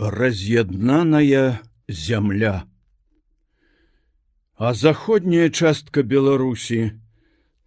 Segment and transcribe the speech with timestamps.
[0.00, 2.64] раз'яднаная зямля.
[4.56, 6.92] А заходняя частка Беларусі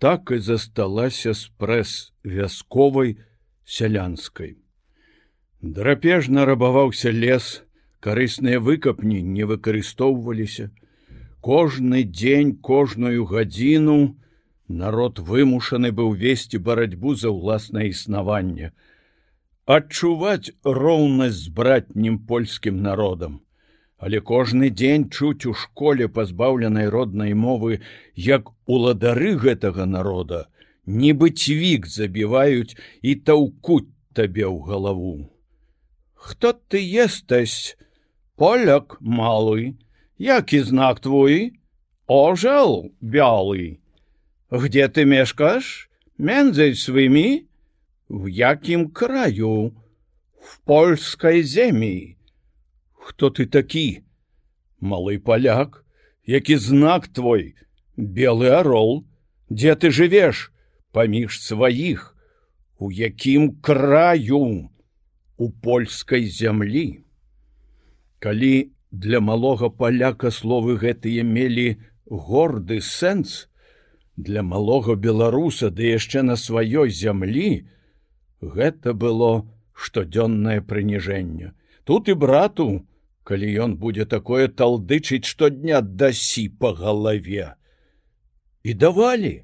[0.02, 3.18] так і засталася спрэс вясковай
[3.66, 4.58] сялянскай.
[5.62, 7.62] Драпежна рабаваўся лес,
[8.02, 10.72] карысныя выкапні не выкарыстоўваліся.
[11.40, 14.18] Кожны дзень кожную гадзіну
[14.68, 18.74] народ вымушаны быў весці барацьбу за ўласнае існаванне,
[19.66, 23.42] адчуваць роўнасць з братнім польскім народам.
[23.98, 27.80] Але кожны дзень чуць у школе пазбаўленай роднай мовы,
[28.16, 30.48] як уладары гэтага народа,
[30.86, 35.32] нібы цвік забіваюць і таўкуць табе ў галаву.
[36.14, 37.78] Хто ты естась?
[38.36, 39.78] Поляк малы,
[40.18, 41.60] які знак твой?
[42.08, 43.80] Ожал бялый.
[44.52, 45.88] Где ты мешкаш?
[46.18, 47.48] Мензай свымі?
[48.14, 49.72] В якім краю?
[50.40, 52.18] В польской земі
[52.94, 54.04] хто ты такі?
[54.80, 55.86] Малы поляк
[56.26, 57.56] які знак твой?
[57.98, 59.06] Белый орол
[59.50, 60.54] дзе ты жывеш?
[60.92, 62.16] Паміж сваіх.
[62.78, 64.70] У якім краю?
[65.38, 67.02] У польской зямлі.
[68.20, 73.50] Калі для малога паляка словы гэтыя мелі горды сэнс
[74.16, 77.74] для малога беларуса ды яшчэ на сваёй зямлі то
[78.52, 81.54] Гэта было штодзённае прыніжэнне.
[81.84, 82.84] Тут і брату,
[83.24, 87.56] калі ён будзе такое талдычыць штодня дасі па галаве.
[88.64, 89.44] І давалі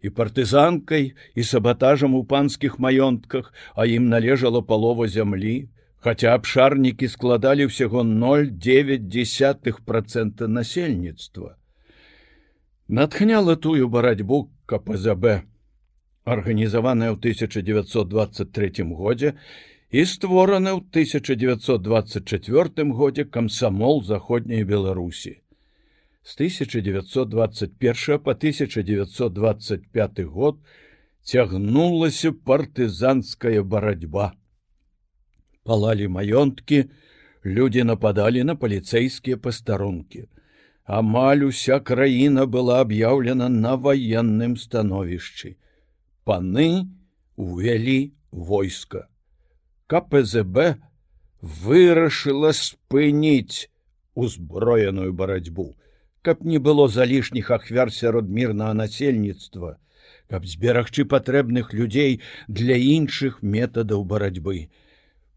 [0.00, 7.66] і партызанкай і сабатажам у панскіх маёнтках, а ім належала палова зямлі, хаця абшарнікі складалі
[7.72, 11.56] ўсяго 0,9 процента насельніцтва.
[12.88, 15.42] Натхняла тую барацьбу КПЗБ
[16.26, 19.38] арганізаваная ў 1923 годзе
[19.94, 25.38] і створаны ў 1924 годзе камсамол заходняй Беларусі.
[26.26, 30.58] З 1921 по 1925 год
[31.22, 34.32] цягнулася партызанская барацьба.
[35.62, 36.90] Палалі маёнткі,
[37.46, 40.26] людзі нападалі на паліцэйскія пастарункі.
[40.86, 45.54] Амаль уся краіна была аб'яўлена на ваенным становішчы
[46.26, 46.90] паны
[47.36, 49.06] увялі войска.
[49.86, 50.82] КПЗБ
[51.40, 53.70] вырашыла спыніць
[54.18, 55.76] узброеную барацьбу,
[56.22, 59.76] каб не было залішніх ахвяр сярод мірнага насельніцтва,
[60.26, 64.66] каб зберагчы патрэбных людзей для іншых метадаў барацьбы.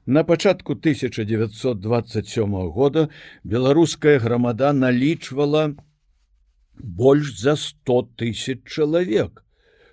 [0.06, 3.08] На пачатку 1927 года
[3.44, 5.76] беларуская грамада налічвала
[6.78, 9.45] больш за 100 тысяч чалавек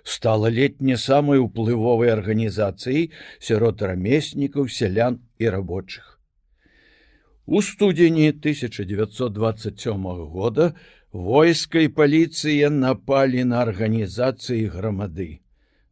[0.04, 3.10] стала летне самой уплывовай арганізацыяй
[3.40, 6.20] сярод рамеснікаў сялян і рабочых.
[7.46, 10.74] У студзені 1927 года
[11.12, 15.40] войска і паліцыя напалі на арганізацыі грамады.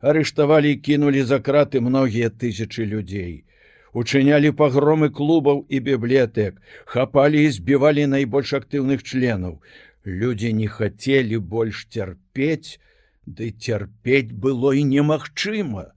[0.00, 3.44] Арыштавалі і кінулі за краты многія тысячы людзей.
[3.92, 9.60] Учынялі пагромы клубаў і бібліятэк, хапалі і збівалі найбольш актыўных членаў.
[10.04, 12.80] Людзі не хацелі больш цярпець,
[13.26, 15.92] Ды цярпець было і немагчыма.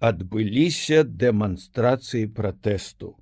[0.00, 3.16] Адбыліся дэманстрацыі пратэсту.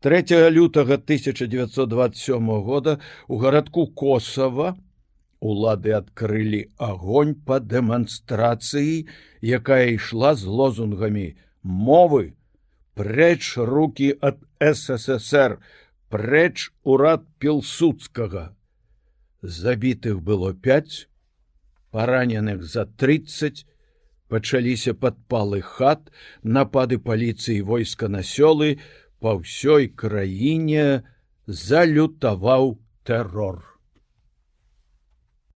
[0.00, 4.76] 3 лютага 1927 года у гарадку Косава
[5.40, 9.08] улады адкрылі агонь па дэманстрацыі,
[9.40, 11.26] якая ішла з лозунгамі
[11.64, 12.36] мовы,
[12.94, 15.58] прэч руки ад ССР,
[16.12, 18.52] прэч урад пілсудскага.
[19.40, 21.08] Забітых было 5,
[21.90, 23.66] параненых за 30
[24.30, 26.10] пачаліся падпалы хат.
[26.42, 28.78] Напады паліцыі войска на сёлы
[29.20, 31.02] па ўсёй краіне
[31.46, 33.69] залютаваў тэрор